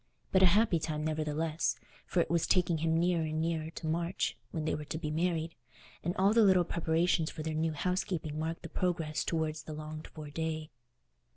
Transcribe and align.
But 0.31 0.41
a 0.41 0.47
happy 0.47 0.79
time, 0.79 1.05
nevertheless, 1.05 1.75
for 2.07 2.21
it 2.21 2.29
was 2.31 2.47
taking 2.47 2.79
him 2.79 2.97
nearer 2.97 3.21
and 3.23 3.39
nearer 3.39 3.69
to 3.75 3.85
March, 3.85 4.35
when 4.49 4.65
they 4.65 4.73
were 4.73 4.85
to 4.85 4.97
be 4.97 5.11
married, 5.11 5.53
and 6.03 6.15
all 6.17 6.33
the 6.33 6.41
little 6.43 6.63
preparations 6.63 7.29
for 7.29 7.43
their 7.43 7.53
new 7.53 7.73
housekeeping 7.73 8.39
marked 8.39 8.63
the 8.63 8.69
progress 8.69 9.23
towards 9.23 9.61
the 9.61 9.73
longed 9.73 10.07
for 10.07 10.31
day. 10.31 10.71